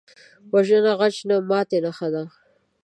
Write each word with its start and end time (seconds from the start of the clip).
وژنه 0.53 0.79
د 0.85 0.87
غچ 0.99 1.15
نه، 1.29 1.35
د 1.41 1.43
ماتې 1.49 1.77
نښه 1.85 2.07
ده 2.13 2.23